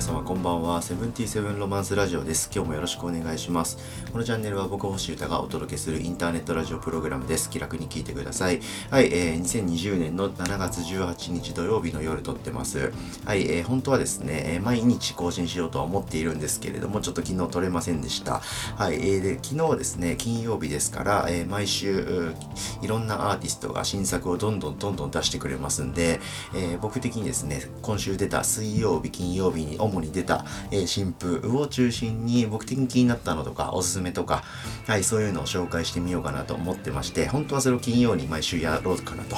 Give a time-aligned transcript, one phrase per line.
[0.00, 0.80] 皆様んばんは。
[0.80, 2.50] セブンティーセブンロマンスラジオです。
[2.52, 3.76] 今日もよろしくお願いします。
[4.10, 7.50] このチャンネルは僕星歌がお届けするインターネットラジオプログラムです。
[7.50, 8.60] 気楽に聞いてください。
[8.90, 12.90] はい、えー、2020年の7月18日土曜日の夜撮ってます。
[13.26, 18.40] はい、えー、本当はですね、え毎日更新しようとは思っているんですけれどもちょっと昨日撮れませんでした。
[18.76, 22.32] はい、えー、で昨日ですね金曜日ですから、えー、毎週
[22.80, 26.18] いろんなアーティストが新作をどんどんどんどん出してくれますんで、
[26.54, 30.29] え、僕的にですね今週出た水曜日金曜日に主に出た、
[30.70, 34.42] えー、新風を中心に僕的に気になったのとかおすすめとか、
[34.86, 39.36] はい、そういうのを紹介してみようかなと思ってまして、本当はそれを金曜に毎週やろうかなと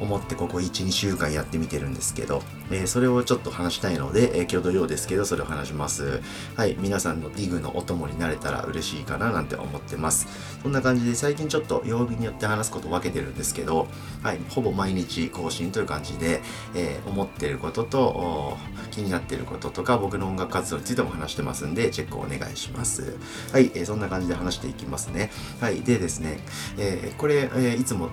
[0.00, 6.20] 思ってここ1、2週間やってみてるんですけど、え、それをちょっと話したいので、えー、今日土曜ですけど、それを話します。
[6.56, 10.26] はい、皆さんのディグのお供になれたら嬉しいかななんて思ってます。
[10.62, 13.86] そんな感じで最近ちょっと曜日によって話すこと分けてるんですけど、
[14.22, 16.40] はい、ほぼ毎日更新という感じで、
[16.74, 18.56] えー、思ってることと
[18.90, 23.16] 気になってることとか僕の音楽活動についても話してますんでチェックをお願いします。
[23.52, 25.30] はい、えー、そんな感じで話していきますね。
[25.60, 26.40] はいでですね、
[26.76, 28.10] えー、これ、えいつも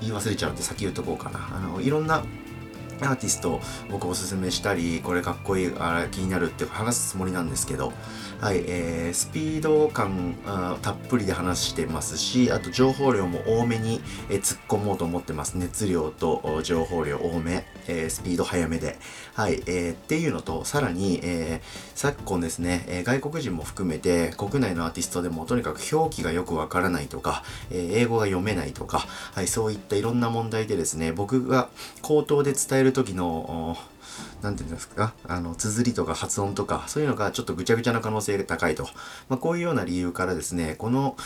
[0.00, 1.48] 言い忘れちゃうんで先言うとこうかな。
[1.54, 2.24] あのいろんな
[3.00, 7.92] アーティスト僕おすすめしたりこれかっこいいあ気になるって話すつもりなんですけど
[8.40, 10.34] はい、えー、スピード感
[10.82, 15.54] たっぷりで話してますしあと情報量も多めに、えー、突っ込もうと思ってます。
[15.54, 18.98] 熱量と情報量多め、えー、スピード速めで。
[19.34, 28.98] はい、えー、っていうのとさらに、えー、昨今ですね、えー、外国人も含めて国内のアーティストでもとにかく表記がよくわからないとか、えー、英語が読めないとか、
[29.32, 31.68] はい、そういったいろんな問題でですね僕が
[32.00, 33.76] 口頭で伝えるる時の
[34.42, 38.84] 何て言うんですかあの綴りとか発音とかそういうのがちょっとぐちゃぐちゃな可能性が高いと、
[39.28, 41.16] まあ、こういうような理由からですねこの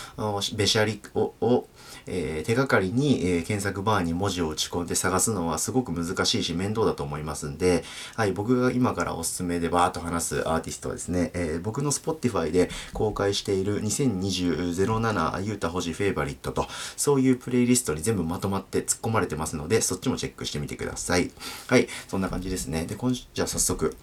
[0.56, 1.67] べしゃりをを、
[2.09, 7.84] えー、手がかりに、えー、検索バーに文字を打ち込んで探すのはすごく難しいし面倒だと思いますんで、
[8.17, 16.66] はい、僕が今からおすすめでバーッと話すアーティストはですね、えー、僕の Spotify で公開している2020-07ユータ星フェイバリットと
[16.97, 21.31] そういうプレイリストに全部まとまって突っ込まれてますのでそっちもチェックしてみてください。
[21.66, 22.87] はい、そんな感じですね。
[22.87, 23.97] で今じゃあ早速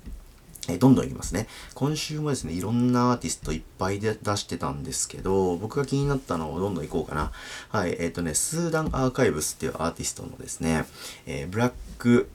[0.68, 1.48] えどんどんいきますね。
[1.74, 7.32] 今週もですね、いろんなアーティストいっぱいで出してたんですけど、僕が気になったのをどんどんいこうかな。
[7.70, 10.86] はい、えっ、ー、とね、スーダンアーカイブスっていうアーティストのですね、
[11.26, 12.30] えー、ブラック、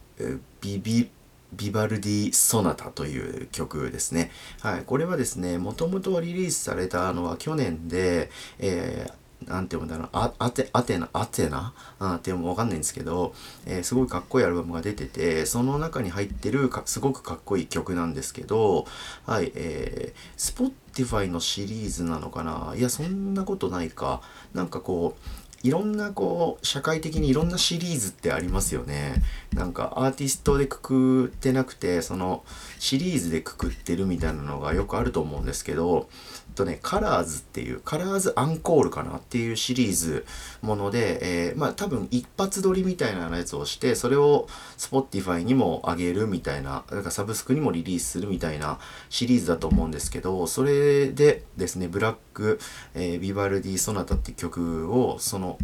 [0.61, 1.09] ビビ、
[1.53, 4.31] ビバルディ・ソナタという曲ですね。
[4.61, 4.83] はい。
[4.83, 9.13] これはですね、もともとリリースされたのは去年で、えー、
[9.47, 10.09] なんて読むんだろう。
[10.13, 11.09] あアテアテナ？
[11.13, 11.73] アテナ？
[11.99, 13.33] あってもわかんないんですけど、
[13.65, 18.85] えー、すごいかっこいいアルバムが出ててその中に入ってるすごくかっこいい曲なんですけど
[19.25, 22.73] はいえー、Spotify のシリーズなのかな？
[22.77, 24.21] いやそんなことないか。
[24.53, 25.27] なんかこう
[25.63, 29.21] いろんなこう社会的にいろんなシリーズってありますよね。
[29.53, 32.43] なんかアーティストでくくってなくてその
[32.79, 36.09] シリーズでくくってるみたいなのがよくあると思うんですけど
[36.53, 40.25] とね、カラーズっていう、カラーズアンコールかなっていうシリーズ
[40.61, 44.47] もので、えー、まあ多分一発撮りみたいなやつをして、それを
[44.77, 48.79] Spotify にも上げるみたいな、なんかサブスクにもリリースするみたいな
[49.09, 52.59] シリーズだと思うんですけど、それでですね、ブラック、
[52.93, 55.57] えー、ビバルディ・ソナタって曲を、その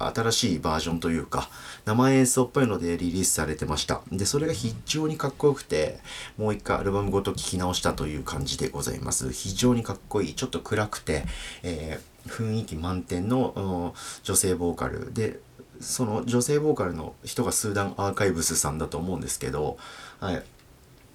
[0.00, 1.48] 新しいバージョンというか、
[1.84, 4.02] 生演奏っぽいのでリリースされてました。
[4.10, 6.00] で、それが非常にかっこよくて、
[6.38, 9.30] もう一回アルバムごと聴き直したという感じでございます。
[9.32, 11.24] 非常にかっこいい、ちょっと暗くて、
[11.62, 15.38] えー、雰囲気満点の女性ボーカルで、
[15.80, 19.78] その女性ボーカルの人がスーダンアーカイブスさんだと思うんですけど、
[20.18, 20.42] はい。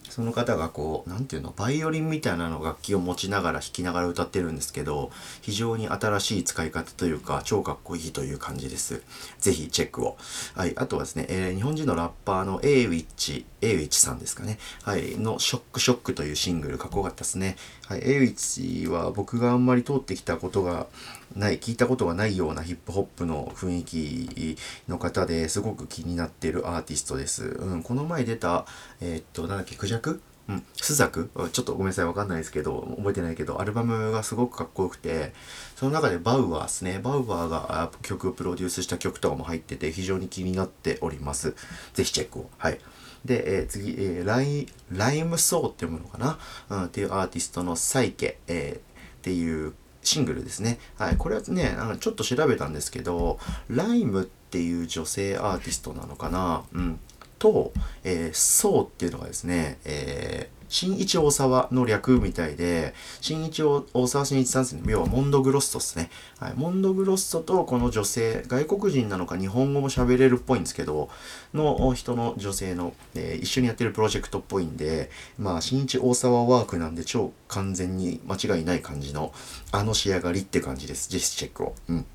[0.10, 5.12] その方がこう、何て言うの、バイオリンみたいなの楽器を持ちながら弾きながら歌ってるんですけど、
[5.42, 9.04] 非常に新しい使い方というか、超かっこいいという感じです。
[9.40, 10.18] ぜひチェックを。
[10.56, 10.74] はい。
[10.78, 14.60] あとはですね、えー、日本人のラッパーの A ウィッチ、A ウィッチさんですかね。
[14.84, 15.18] はい。
[15.18, 17.58] のショックショックというシングル、かっこよかったですね。
[17.88, 18.02] はい。
[18.04, 20.88] A ウィッチは僕があんまり通ってきたことが
[21.36, 24.58] ない、聞いたことがないようなヒップホップの雰囲気
[24.88, 27.46] の方ですごく気になっているアーティストです。
[27.46, 27.84] うん。
[27.84, 28.66] この前出た、
[29.02, 30.22] えー、っと、なんだっけ、クジャク？
[30.48, 31.32] うん、スザク？
[31.52, 35.34] ちょっとごめんなさいわかんないですけど覚えてないけどアルバムがすごくかっこよくて
[35.76, 37.00] その中でバウアーですね。
[37.04, 41.56] バウアーが曲をプロデュースした曲とかも入ってて非常に気になっております。
[41.96, 42.50] ぜひチェックを。
[42.60, 42.80] はい。
[43.26, 46.38] で、えー、次、えー、ライライムソーっていうものかな、
[46.70, 48.82] うん、っていうアーティストのサイケ、えー、っ
[49.24, 49.74] ていう
[50.04, 50.80] シングルですね。
[50.98, 51.18] はい。
[51.18, 56.64] これはね、あのちょっと調べたんですけど、ライムっていう女性アーティストなのかな？
[56.72, 57.00] うん。
[57.40, 57.74] と、
[58.04, 64.82] えー、ソーっていうのがですね、えー新一大沢の略みたいで、新一大沢新一さんですね。
[64.88, 66.10] 要はモンドグロッソですね。
[66.40, 66.54] はい。
[66.56, 71.10] モンドグロッソとこの女性、外国人なのか日本語も喋れるっぽいんですけど、
[71.54, 79.34] の人の女性の、えー、一緒にやってるプロジェクトっぽいんで、まあ、新一大沢ワークなんで超完全に間違いない感じの、
[79.72, 81.10] あの仕上がりって感じです。
[81.10, 81.76] 是非チェックを。
[81.90, 82.06] うん。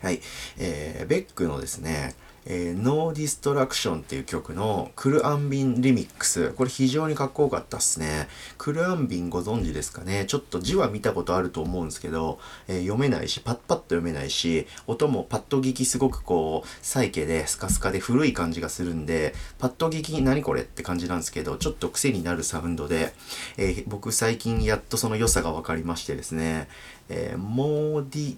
[0.00, 0.20] はい。
[0.58, 2.14] えー、ベックのですね、
[2.46, 6.50] えー、ノーディストラクションっていう曲のクルアンビンリミックス。
[6.50, 8.28] これ非常にかっこよかったっすね。
[8.58, 10.24] クルアンビンご存知ですかね？
[10.26, 12.38] ちょっと字は見たことあると思うんですけど、
[12.68, 23.14] えー、読めないし、パッパッと読めないし、音もパッと聞きすごくこう、サイケでスカスカで古い感じがするんで、パッと聞き何これって感じなんですけど、ちょっと癖になるサウンドで、
[23.56, 26.68] えー、僕最近やっとその良さが分かりましてですね、
[27.08, 28.36] えー、モーディ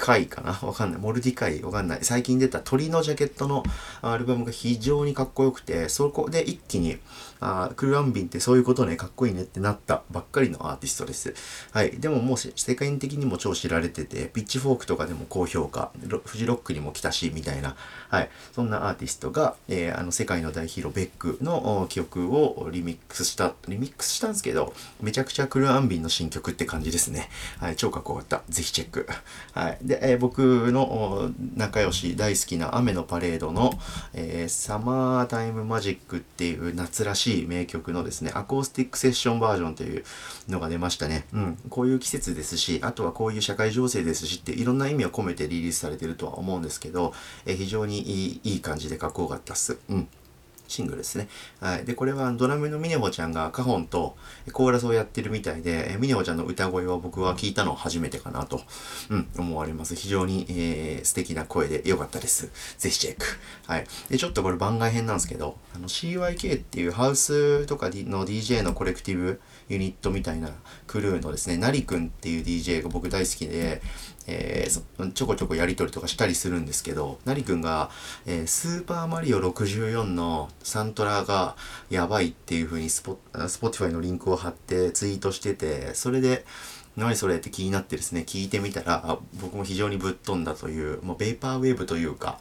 [0.00, 0.58] カイかな？
[0.66, 1.00] わかんない。
[1.00, 1.98] モルディカイわかんない。
[2.02, 3.62] 最近出た鳥のジャケットの
[4.00, 6.98] アルバムが非常にかっこよくて、そこで一気に、
[7.40, 11.34] あクルアンビンってそういうことね、かっこいいねってなったばっかりのアーティストです。
[11.72, 11.90] はい。
[11.92, 15.92] でももう世界的にも超知られてて、ピッチフォークとかでも高評価、
[16.24, 17.76] フジロックにも来たし、みたいな、
[18.08, 18.30] はい。
[18.54, 27.30] そんなアーティストが、えー、あの、世界の大ヒーロー、ベックの曲をリミックスした、リミックスしたんですけど、めちゃくちゃクルアンビンの新曲って感じですね。
[27.58, 27.76] はい。
[27.76, 28.42] 超かっこよかった。
[28.48, 29.08] ぜひチェック。
[29.52, 29.78] はい。
[29.90, 33.72] で、えー、僕の仲良し大好きな雨のパレードの、
[34.14, 40.04] えー、サマータイムマジックっていう夏らしい名曲のですね、アコースティックセッションバージョンという
[40.48, 41.26] のが出ましたね。
[41.32, 41.58] うん。
[41.70, 47.12] こういう季節ですし、あとはこういう社会情勢ですしっていろんな意味を込めてリリースされてるとは思うんですけど、
[47.44, 49.76] えー、非常にいいいい感じでかっこよかったっす。
[49.88, 50.08] うん。
[50.70, 51.28] シングルですね。
[51.60, 51.84] はい。
[51.84, 54.16] で、これはドラムのミネホちゃんがカホンと
[54.52, 58.60] コーラスをやってるみたいで、ミネホちゃんの歌声は僕は聞いたの初めてかなと、
[59.10, 59.94] うん、思われます。
[59.94, 62.50] 非常に、えー、素敵な声で良かったです。
[62.78, 63.26] ぜひチェック。
[63.66, 63.86] はい。
[64.08, 70.50] で、ちょっとこれ番外編なんですけど、あの CYK っていうハウスとかの DJ のコレクティブユニットみたいな
[70.86, 73.82] クルーのですね、ナリ君っていう DJ が僕大好きで、
[74.30, 77.90] えー、ちょこちょこやり取りとかしたりするんですけど、なりくんが、
[78.26, 81.56] えー、スーパーマリオ64のサントラが
[81.90, 83.18] やばいっていう風にスポ
[83.48, 86.44] スポティファイのリンクを貼ってツイートしてて、それで、
[87.00, 87.36] 何それ？
[87.36, 92.38] って気になってですね、聞いてみたら、僕も非常にぶっ飛んだという、もうベーパーウェーブというか、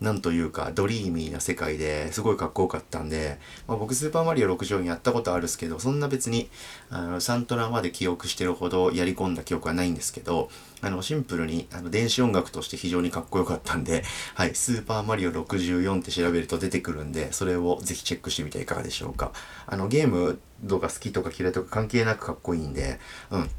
[0.00, 6.50] なんというか、ドリーミーな世界ですごいかっこよかったんで、まあ、僕スーパーマリオ64やったことあるんですけど、そんな別に、
[6.90, 10.50] あの、サントラまで記憶してるほどやり込んだ記憶はないんですけど、
[10.82, 14.02] あの、シンプルに、あの、電子音楽として非常にかっこよかったんで、
[14.34, 19.32] はい、スーパーマリオ64って調べると出てくるんで、それをぜひチェックしてみてはいかがでしょうか。
[19.66, 22.98] あの、ゲーム度が好きとか嫌いとか関係なくかっこいいんで、
[23.30, 23.50] うん。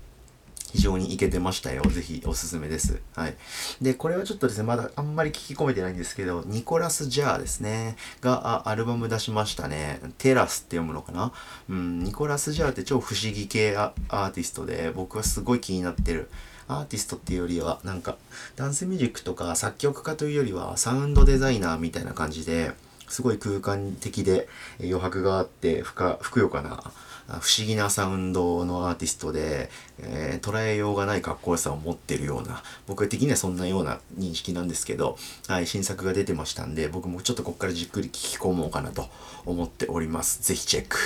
[0.74, 1.84] 非常にイケてましたよ。
[1.84, 3.02] ぜひおすすめです。
[3.16, 3.36] はい。
[3.82, 7.98] で、これはちょっとですね、まだあんまり聞き込めてないんですけど、ニコラス・ジャーですね。
[8.22, 10.00] が、アルバム出しましたね。
[10.18, 11.34] テラスって読むのかな？
[11.70, 16.30] うん、ニコラス・ジャーって超不思議系アーティストで、僕はすごい気になってる。
[16.68, 18.18] アーティストっていうよりは、なんか、
[18.56, 22.72] ダンスミュージックとか作曲家というよりは、サウンドデザイナーみたいな感じで、
[23.10, 24.48] すごい空間的で
[24.80, 26.94] 余白があって、ふか、ふくよかな、
[27.40, 29.70] 不思議なサウンドのアーティストで、
[30.00, 35.18] えー、捉えようがないかっこよさを持ってるような、僕的にはそんなような認識なんですけど、
[35.48, 39.08] はい、新作が出てましたんで、僕もちょっとこっからじっくり聞き込もうかなと
[39.46, 40.42] 思っております。
[40.44, 40.98] ぜひチェック。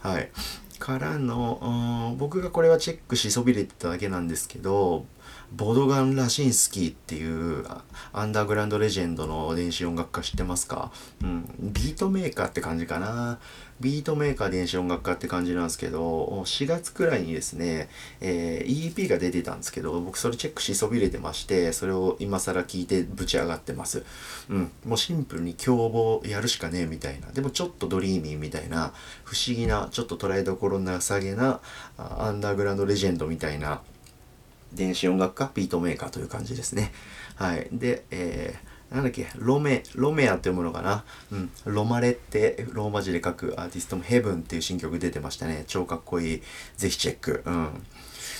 [0.00, 0.30] はい。
[0.78, 5.06] からの、僕がこれはチェックしそびれてただけなんですけど、
[5.52, 7.64] ボドガン・ラシンスキーっていう
[8.12, 10.90] アンダーグラウンドレジェンドの電子音楽家知ってますか？
[11.22, 11.48] うん。
[11.60, 13.38] ビートメーカーって感じかな。
[13.80, 17.88] ビートメーカー電子音楽家って感じなんですけど、4月くらいにですね、
[18.20, 24.04] えー、EP が出てたんですけど、僕それチェックしそびれてまして、それを今更聞いてぶち上がってます。
[24.48, 24.70] うん。
[24.86, 27.30] もうシンプルに凶暴やるしかねえみたいな。
[27.32, 31.60] でもちょっとドリーミーみたいな、不思議な、ちょっと捉えどころなさげな、
[31.98, 33.82] アンダーグラウンドレジェンドみたいな、
[34.72, 36.92] 電子音楽家、ビートメーカーという感じですね。
[37.34, 37.68] はい。
[37.72, 41.04] で、えーなんだっけ、ロメ、ロメアって読むのかな？
[41.32, 41.50] うん。
[41.64, 45.64] ロマレってローマ字で書くアーティストもヘブンっていう新曲出てましたね。
[45.66, 46.42] 超かっこいい。
[46.76, 47.42] ぜひチェック。
[47.44, 47.68] うん。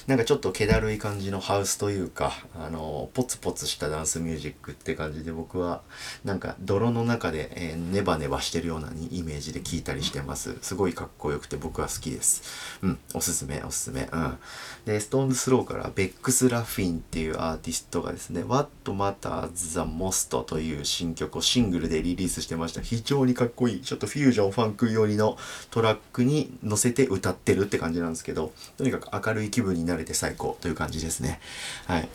[0.07, 5.83] なんかちょっと気だるい感じのハウスというか、あの、ポツポツしたダンスミュージックって感じで僕は、
[6.25, 10.57] なんか泥の中で、えー、ネバネバしてるようなイメージで聴いたりしてます。
[10.63, 12.79] すごいかっこよくて僕は好きです。
[12.83, 14.09] うん、おすすめ、おすすめ。
[14.13, 14.39] うん。
[14.85, 22.81] で、ストーンズスローからベックス・ラフィンっていうアーティストがですね、What Matters the Most という新曲をシングルでリリースしてました。
[22.81, 23.81] 非常にかっこいい。
[23.81, 25.37] ちょっとフュージョン、ファンク寄りの
[25.73, 31.41] トラックに乗せて歌ってるって感じなんですけど、とにかく明るい気分になるられて最高という感じですね。
[31.87, 32.09] はい。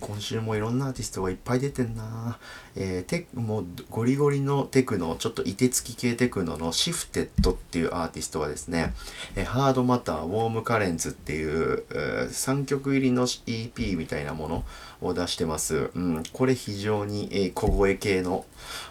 [0.00, 2.38] 今週もいろんなアーティストがいっぱい出てんな
[2.76, 8.94] えー、テもうゴリゴリのテクノ、ちょっと凍てつき系テクノのシフテッドっていうアーティストはですね、
[9.36, 14.64] えー、ハードマター、ウォームカレンズっていう、えー、3曲入りの EP みたいなもの
[15.00, 15.90] を出してます。
[15.94, 18.44] うん、これ非常に、えー、小声系の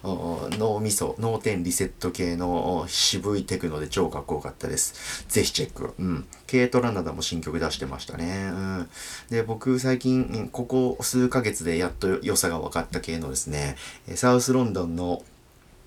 [0.04, 5.26] 脳みそ、脳天リセット系の渋いテクノで超かっこよかったです。
[5.28, 5.94] ぜひチェック。
[5.98, 6.28] うん。
[6.48, 8.50] ケイト・ラナダも新曲出してましたね。
[8.52, 8.90] うん。
[9.30, 13.71] で、僕最近、ここ数ヶ月でやっと良さが分かった系のですね、
[14.16, 15.24] サウスロンドンの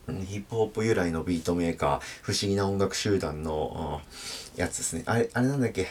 [0.06, 4.02] ヒップホップ由来のビートメーカー、不思議な音楽集団の
[4.56, 5.02] やつですね。
[5.06, 5.88] あれ、あれなんだっけ？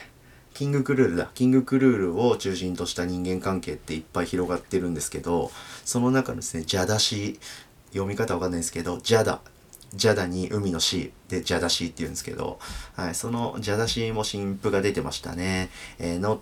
[0.53, 1.31] キングクルールだ。
[1.33, 5.51] キングクルールを中心とした人間関係っていっぱい広がってるんですけど、
[5.83, 7.39] その中のですね、ジャダシ、
[7.91, 9.41] 読み方わかんないですけど、ジャダ、
[9.95, 12.59] ジャダに海のシーでジャダシーって言うんですけど、
[12.95, 15.71] はい、そのジャダシーも新譜が出てましたね。
[15.97, 16.39] えー、Not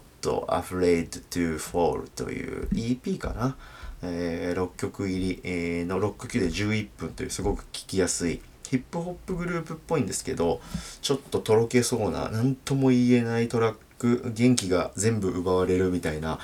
[0.48, 3.56] Afraid to Fall という EP かな？
[4.04, 10.62] えー、6曲入り、えー、の6曲で11分というすごく聴きやすいヒップホップグループっぽいんですけど
[11.02, 16.40] ちょっととろけそうな何とも言えないトラック元気が全部奪われるみたいな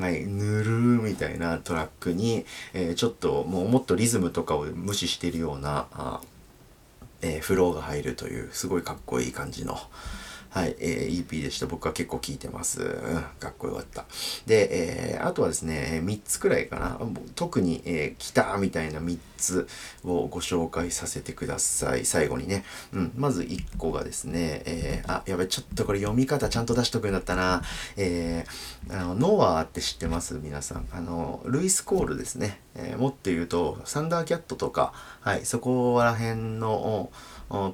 [0.00, 6.20] はい、ぬるーみたいなトラックに、えー、ちょっともうもっとリズムとかを無視してるようなあ、
[7.20, 9.76] えー、フローが入るというすごいかっこいい感じの、
[10.50, 11.66] はい、えー、EP でした。
[11.66, 12.82] 僕は結構聴いてます。
[12.82, 14.06] うん、かっこよかった。
[14.46, 16.98] で、えー、あとはですね、3つくらいかな。
[17.34, 19.68] 特に、えー、来たみたいな3つ
[20.04, 22.06] をご紹介させてください。
[22.06, 22.64] 最後にね。
[22.92, 27.62] うん、まず1個がですね、えー、あ、やべ、ちょっとこれ読み方ちゃんと出しとくんだったな。
[27.96, 30.40] えー、あの、ノアって知ってます？
[30.42, 30.86] 皆さん。
[30.92, 32.60] あの、ルイス・コールですね。
[32.74, 37.10] えー、もっと言うと、サンダーキャットとか、はい、そこら辺の、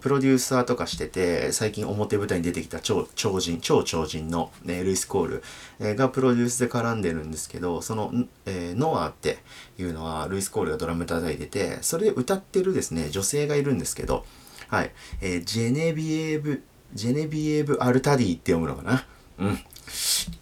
[0.01, 5.41] プロデューサーとかしてて、最近表舞台に出てきた超超人、超超人の、ね、ルイス・コー
[5.81, 8.13] ル、がプロデュースで絡んでるんですけど、その、
[8.47, 9.39] えー、ノアって
[9.79, 14.25] いうのはルイス・コールがドラム叩いてて、それで歌ってるですね、女性がいるんですけど、
[14.69, 16.63] はい、えー、ジェネビエーブ、
[16.93, 19.07] ジェネビエーブ・アルタディって読むのかな？
[19.39, 19.59] うん。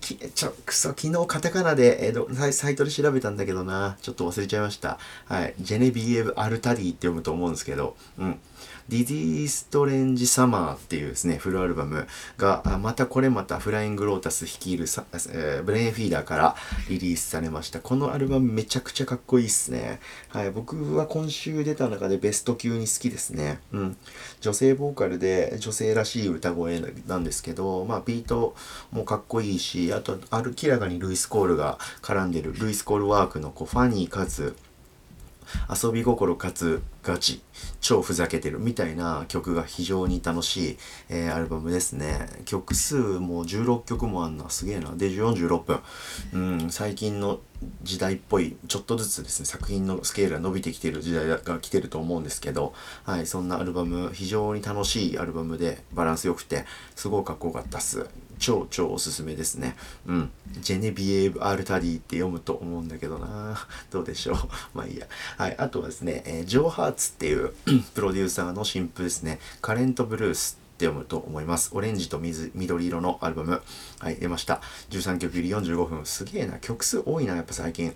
[0.00, 3.96] きちょ、くそ、昨日カタカナで、えー、サイトで調べたんだけどな。
[4.02, 4.98] ちょっと忘れちゃいました。
[5.24, 5.54] はい。
[5.60, 8.38] ジェネビエーブ・アルタディって読むと思うんですけど、うん。
[8.92, 12.06] Dizzy Strange Summer っていうですね、フルアルバム
[12.36, 16.56] が、またこれまたフライング・ロータス率いるさ、えー、ブレインフィーダーから
[16.90, 17.80] リリースされました。
[17.80, 19.98] このアルバムめちゃくちゃかっこいいっすね。
[20.28, 23.60] はい、僕は今週出た中でベスト級に好きですね。
[23.72, 23.96] うん。
[24.42, 28.54] 女性ボーカルで女性らしい歌声なんですけど、まあビート
[28.90, 34.54] もかっこいいし、あと、明らかにルイス・コールが絡んでるルイス・コールワークのこうファニーかつ
[35.68, 37.42] 遊び心かつガチ
[37.80, 42.28] 超ふざけてるみたいな曲が非常に楽しい、えー、アルバムですね。
[42.44, 44.92] 曲数も16曲もあんなすげえな。
[44.96, 45.80] で46分
[46.32, 47.40] うん最近の
[47.82, 52.72] 時代っぽいちょっとずつですね作品のスケールが伸びてきてる時代が来てると思うんですけど
[53.04, 56.64] はいそんなアルバム非常に楽しいアルバムでバランス良くて
[56.96, 58.06] すごいかっこよかったっす。
[58.42, 59.76] 超超おすすめですね。
[60.04, 60.30] うん。
[60.60, 63.56] ジェネビエーブ・アルタディって読むと思うんだけどな。
[63.92, 64.36] どうでしょう。
[64.74, 65.06] まあいいや。
[65.38, 65.56] はい。
[65.58, 67.54] あとはですね、えー、ジョー・ハーツっていう
[67.94, 69.38] プロデューサーの新譜ですね。
[69.60, 71.70] カレント・ブルースって読むと思います。
[71.72, 73.62] オレンジと水緑色のアルバム。
[74.00, 74.60] はい、出ました。
[74.90, 76.04] 13曲入り45分。
[76.04, 76.58] すげえな。
[76.58, 77.94] 曲数多いな、やっぱ最近。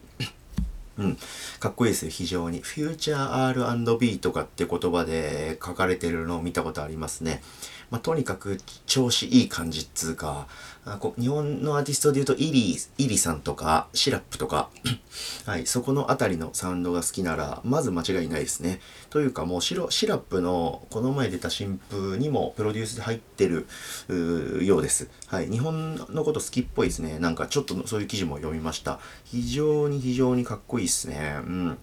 [0.98, 1.18] うん。
[1.60, 2.60] かっこいいですよ、非常に。
[2.60, 7.42] フューチャー R&B とかって言葉で書かれてるのを見たことありますね。
[7.90, 10.48] まあ、とにかく調子いい感じっつうか、
[10.84, 14.70] あこ日本のアーティストで言うとイリー、イリさんとか、シラップとか、
[15.46, 18.80] はい、そこのあたりのサウンドが好きなら、まず間違いないですね。
[19.10, 23.66] というかもうシロシラップのこの前出た新譜にもプロデュースで入ってる
[24.64, 25.08] ようです。
[25.26, 27.18] はい、日本のこと好きっぽいですね。
[27.18, 29.00] なんかちょっとそういう記事も読みました。
[29.24, 31.38] 非常に非常にかっこいいですね。
[31.38, 31.78] うん。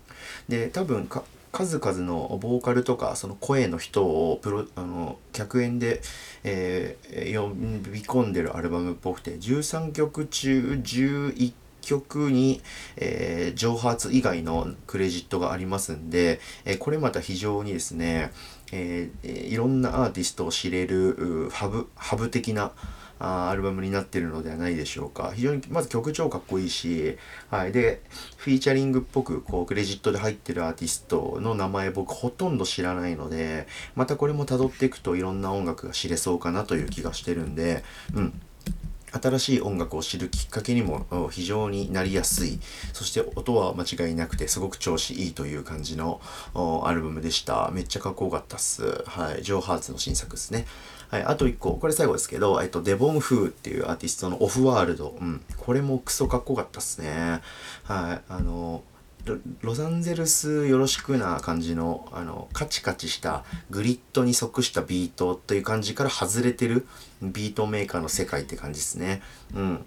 [0.48, 1.10] で、多分、
[1.54, 6.02] 数々のボーカルとかその声の人をプロあの客演で、
[6.44, 7.54] えー、呼
[7.92, 12.62] び込んでるアルバムっぽくて13曲中11曲に、
[12.98, 18.32] えー、上発以外のクレジットがありますんで、えー、これまた非常にですね、
[18.72, 22.72] えー、いろんなアーティストを知れるハブハブ的な
[23.24, 25.32] あアルバムになってるのではないでしょうか。
[25.34, 27.18] 非常に、まず曲調かっこいいし、
[27.50, 27.72] はい。
[27.72, 28.02] で、
[28.36, 33.66] フィーチャリングっぽく、こう、クレジットで入ってるアーティストの名前僕ほとんど知らないので、
[33.96, 38.42] またこれも辿っていくといろんな音楽が知れそうかなという気がしてるんで、うん。
[39.22, 42.60] 新しい音楽を知るきっかけにも非常になりやすい
[42.94, 46.20] そして音は間違いなくてすごく調子いいという感じの
[46.56, 50.66] アルバムでしためっちゃかっこよかったっすはいジョー・ハーツの新作ですね
[51.14, 55.16] はい、あと1個、これ最後ですけど、えっと、デボン・フーっていうアーティストのオフワールド。
[55.22, 55.42] うん。
[55.58, 57.40] これもクソかっこよかったっすね。
[57.84, 58.22] はい。
[58.28, 58.84] あの、
[59.62, 66.88] ロサンゼルスよろしくな感じの、あの、カチカチしたグリッドに即したビートという感じから外れてる
[67.22, 69.22] ビートメーカーの世界って感じですね。
[69.54, 69.86] うん。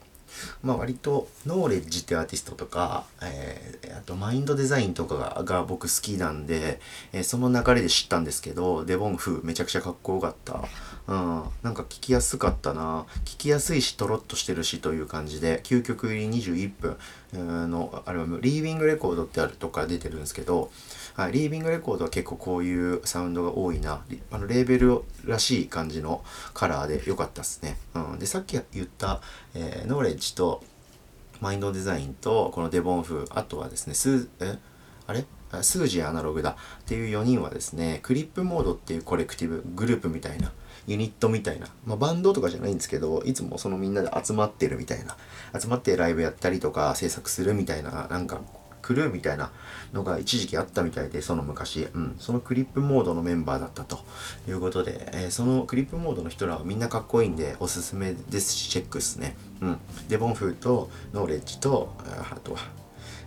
[0.62, 6.80] まあ割とノーレッジってアーティストとか、えー、あとマインドデザインとかがが僕好きなんで、
[7.12, 10.64] えー、その流れで知ったんですけど、デボンフめちゃくちゃかっこよかった。
[11.08, 13.06] うん、なんか聞きやすかったな。
[13.24, 16.72] 聞きやすいし、とろっとしてるしという感じで、究極入り21
[17.32, 20.70] 分のアルバム、リービングレコードってあるとか出てるんですけど、
[21.16, 24.04] はい、リービングレコードは結構こういうサウンドが多いな。
[24.30, 27.78] あのレーベルらしい感じのカラーで良かったっすね。
[27.94, 29.22] うん、で、さっき言った、
[29.54, 30.62] えー、ノーレッジと
[31.40, 34.58] マインドデザインとこのデボン風、あとはですね、スー、え？
[35.06, 35.24] あれ？
[35.62, 40.52] 数字アナログだっていう4人はですね、クリップモードっていうコレクティブグループみたいな
[40.86, 45.16] ユニットみたいな、まあ、バンドとかじゃないんですけど、いつもそのみんなで集まってるみたいな、
[45.58, 48.40] 集まってライブやったりとか制作するみたいな、なんか、
[48.86, 49.50] クルーみたいな
[49.92, 53.98] のが一時期あったみたいで、その昔、うん、そのクリップモードのメンバーだったと
[54.48, 59.36] いうことで、えー、そのクリップモードの人らはみんなかっこいいんで、おすすめですし、チェックっすね。
[59.60, 59.78] うん。
[60.08, 61.92] デボンフーと、ノーレッジと、
[62.30, 62.60] あとは、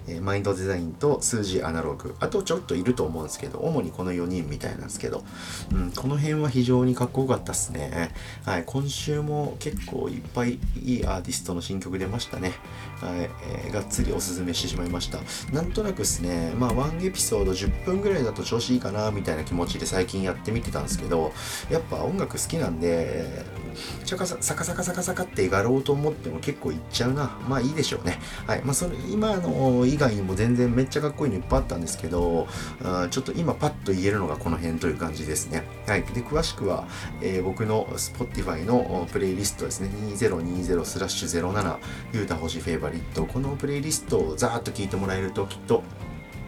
[0.10, 2.16] えマインドデザインと数字アナログ。
[2.20, 5.24] あとちょっといると思うんですけど主にこの4人みたいなんですけど、
[5.72, 8.12] うん、この辺は非常にかっこよかったっすね。
[8.46, 12.54] はい今週も結構いっぱいいいアーティストの新曲出ましたね。
[13.01, 15.20] はい、えー、がっつりおすすめしてしまいました。
[15.54, 21.32] なんとなくですねまあ1エピソード10分ぐらいだと調子いいかなみたいな気持ちで最近やってみてたんですけど
[21.70, 23.46] やっぱ音楽好きなんで
[24.05, 32.48] ちゃかさサカサカサカサカってやろうと思っても結構いっちゃうなまあいいでしょうねはいまあそれ今の以外にも全然めっちゃかっこいいのいっぱいあったんですけど、
[32.83, 35.63] あちょっと今パッと言えるのがこの辺という感じですね。
[35.88, 36.03] はい。
[36.03, 36.88] で、詳しくは、
[37.21, 41.77] えー、僕の Spotify のプレイリストですね、2020スラッシュ07、
[42.13, 43.25] ゆうた星フェイバリット。
[43.25, 45.83] このプレイリストをザーッと聞いてもらえるときっと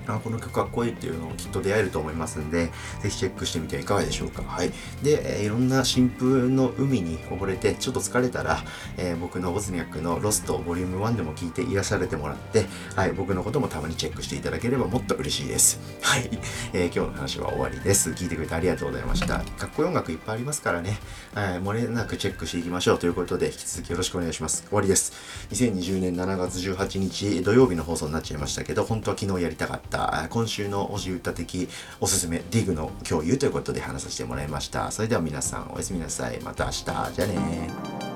[0.07, 4.43] あこの曲かっこいいっていうのをきっと出会えると思いますんで、ぜひチェックしてみてはいかがでしょうか。
[4.43, 4.71] はい。
[5.03, 8.63] で、え、いろんな新風の海に溺れて、ちょっと疲れたら、
[8.97, 12.65] えー、僕のオズニャックのロストボリューム1でも聞いて癒されてもらって、
[12.95, 15.79] はい、僕のこともたまにチェックしていただければもっと嬉しいです。
[16.01, 16.29] はい。
[16.73, 18.11] えー、今日の話は終わりです。
[18.11, 19.39] 聞いてくれてありがとうございました。
[19.39, 20.97] かっこいい音楽いっぱいありますからね、
[21.33, 24.63] はい、漏れなくチェックしていきましょうということで、引き続きよろしくお願いします。
[24.63, 25.13] 終わりです。
[25.51, 31.67] 2020年7月18日土曜日の放送になっちゃいましたけど、本当は昨日やりたかったった、今週の推し歌的
[31.99, 34.89] おすすめディグの共有ということで話させてもらいました。
[34.91, 36.39] それでは皆さんおやすみなさい。
[36.41, 36.83] また明日。
[36.85, 38.10] じゃあね